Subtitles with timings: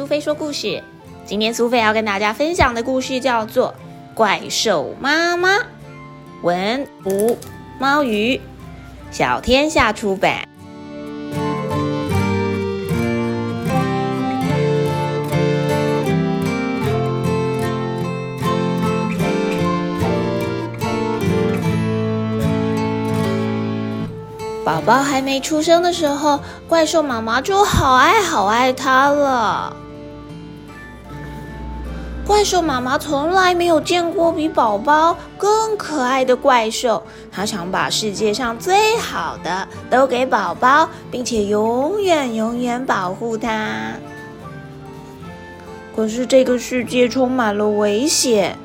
[0.00, 0.82] 苏菲说故事。
[1.26, 3.74] 今天苏菲要跟大家分享的故事叫做
[4.14, 5.58] 《怪兽妈妈》，
[6.40, 7.36] 文图
[7.78, 8.40] 猫鱼，
[9.10, 10.48] 小天下出版。
[24.64, 29.76] 宝宝还没出生的时候，怪兽妈妈就好爱好爱他了。
[32.30, 37.02] 怪兽妈妈从来没有见过比宝宝更可爱的怪兽，
[37.32, 43.94] 她想把世界上最好的都给宝宝，并且永远永远保护它。
[45.96, 48.56] 可是这个世界充满了危险。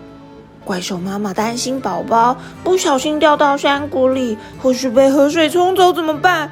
[0.64, 6.52] 怪兽妈妈担心宝宝不小心掉到山谷里，或是被河水冲走怎么办？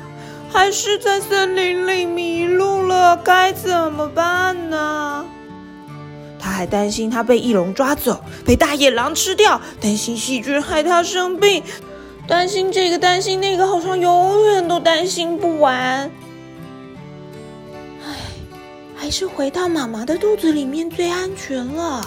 [0.51, 5.23] 还是在森林里迷路了，该怎么办呢？
[6.53, 11.63] 还担心他被翼龙抓走，被大野狼吃掉，担心细菌害他生病，
[12.27, 16.09] 担心这个担心那个，好像永远都担心不完。
[18.05, 18.15] 唉，
[18.95, 22.05] 还是回到妈妈的肚子里面最安全了。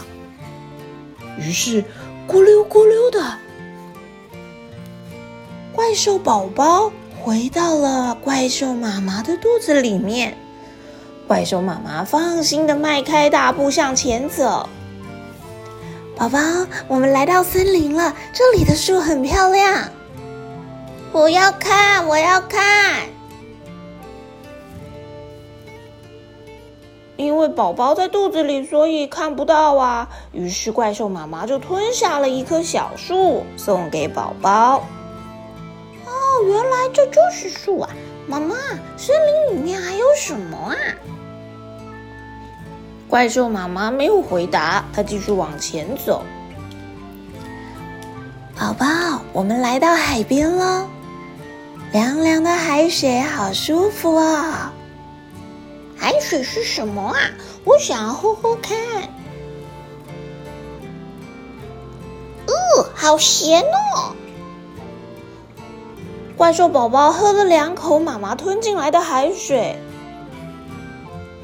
[1.39, 1.85] 于是，
[2.27, 3.37] 咕溜咕溜的，
[5.73, 10.35] 怪兽宝宝回到了怪兽妈妈的肚子里面。
[11.27, 14.69] 怪兽妈妈放心的迈开大步向前走。
[16.17, 16.39] 宝宝，
[16.87, 19.91] 我们来到森林了，这里的树很漂亮。
[21.13, 23.09] 我要看，我要看。
[27.17, 30.09] 因为宝宝在肚子里，所以看不到啊。
[30.33, 34.85] 于是怪兽妈妈就吞下了一棵小树，送给宝宝。
[36.05, 36.13] 哦，
[36.47, 37.91] 原来这就是树啊！
[38.27, 38.55] 妈妈，
[38.97, 39.17] 森
[39.51, 40.75] 林里面还什么啊？
[43.09, 46.25] 怪兽妈妈没有回答，它继续往前走。
[48.59, 48.87] 宝宝，
[49.33, 50.89] 我们来到海边了，
[51.93, 54.73] 凉凉的海水好舒服啊！
[55.97, 57.17] 海水是什么啊？
[57.65, 58.77] 我想要喝喝看。
[62.47, 64.17] 哦，好咸哦！
[66.37, 69.79] 怪兽宝宝喝了两口妈妈吞进来的海水，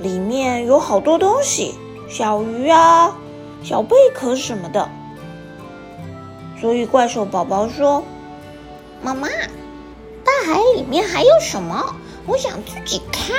[0.03, 1.75] 里面有好多东西，
[2.09, 3.17] 小鱼啊、
[3.63, 4.89] 小贝壳什么的。
[6.61, 8.05] 所以怪兽宝宝说
[9.03, 11.95] ：“妈妈，大海里面还有什么？
[12.27, 13.35] 我想自己看。”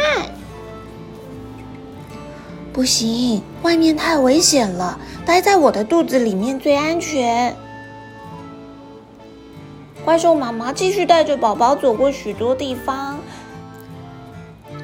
[2.73, 7.55] 不行，外面太危险了，待在我的肚子里面最安全。
[10.03, 13.12] 怪兽妈妈继续带着宝宝走过许多地方。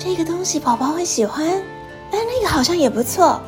[0.09, 1.45] 这个东西宝宝会喜欢，
[2.09, 3.39] 但那个好像也不错。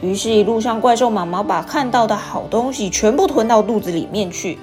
[0.00, 4.56] 于是，一路上怪兽妈妈把看到的好东西全部吞到肚子里面去。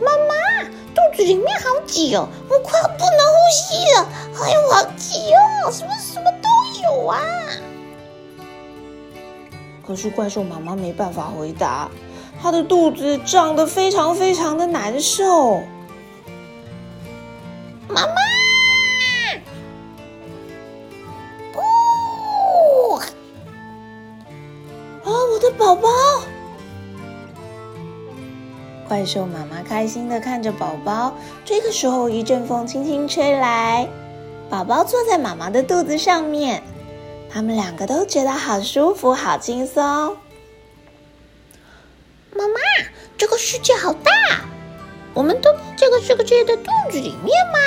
[0.00, 4.08] 妈妈，肚子里面好挤哦，我快不能呼吸了！
[4.42, 6.48] 哎呦，好挤哦，什么什么都。
[6.82, 7.22] 有啊，
[9.86, 11.88] 可是怪兽妈妈没办法回答，
[12.42, 15.60] 她的肚子胀得非常非常的难受。
[17.86, 18.14] 妈妈，
[25.50, 25.88] 的宝宝！
[28.88, 31.14] 怪兽妈妈开心的看着宝宝。
[31.44, 33.88] 这个时候，一阵风轻轻吹来，
[34.48, 36.62] 宝宝坐在妈妈的肚子上面。
[37.32, 39.82] 他们两个都觉得好舒服、好轻松。
[42.34, 42.54] 妈妈，
[43.16, 44.10] 这个世界好大，
[45.14, 47.58] 我们都在这个世界的肚子里面吗？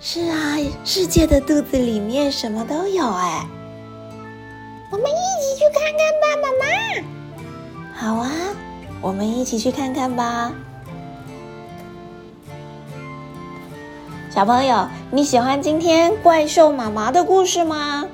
[0.00, 3.46] 是啊，世界的肚子里面什么都有哎。
[5.88, 6.64] 看看吧，妈妈。
[7.94, 8.30] 好啊，
[9.00, 10.52] 我们一起去看看吧。
[14.30, 18.06] 小朋友，你喜欢今天怪兽妈妈的故事吗？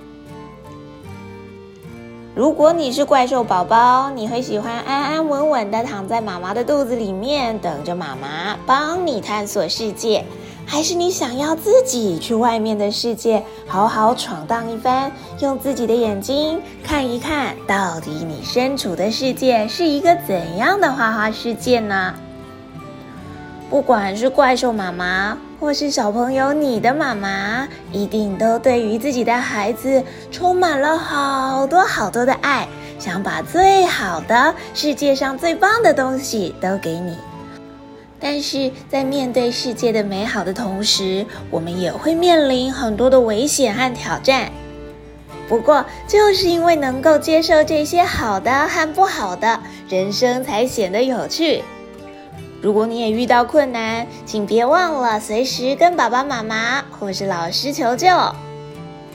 [2.35, 10.25] 如果你是怪兽宝宝，你会喜欢安安稳稳的躺在妈妈的肚子里面，等着妈妈帮你探索世界，
[10.67, 22.15] 还是你想要自己去外面的世界好好闯荡一番，用自己的眼睛看一看到底你身处的世界是一个怎样的花花世界呢？
[23.71, 32.69] 不管是怪兽妈妈，或是小朋友，你的妈妈一定都对于自己的孩子充满了好多好多的爱，
[32.99, 37.17] 想把最好的、世界上最棒的东西都给你。
[38.21, 44.51] 但是在面对世界的美好的同时，我们也会面临很多的危险和挑战。
[45.47, 51.63] 不过，就是因为能够接受这些好的和不好的，人生才显得有趣。
[52.63, 58.09] 如果你也遇到困难，请别忘了随时跟爸爸妈妈或是老师求救。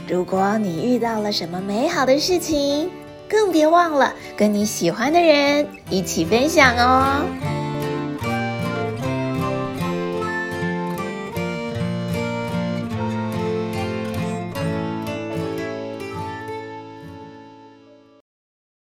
[0.08, 2.92] 如果你遇到了什么美好的事情，
[3.28, 7.59] 更别忘了跟你喜欢的人一起分享哦。